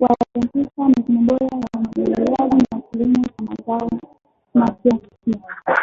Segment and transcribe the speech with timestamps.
[0.00, 3.90] Walianzisha mifumo bora ya umwagiliaji na kilimo cha mazao
[4.54, 5.42] mapya pia.